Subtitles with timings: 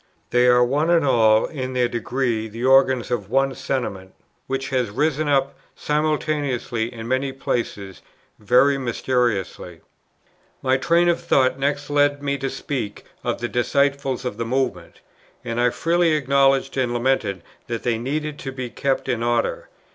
[0.31, 4.15] They are one and all in their degree the organs of one Sentiment,
[4.47, 8.01] which has risen up simultaneously in many places
[8.39, 9.81] very mysteriously."
[10.63, 15.01] My train of thought next led me to speak of the disciples of the Movement,
[15.45, 19.69] and I freely acknowledged and lamented that they needed to be kept in order.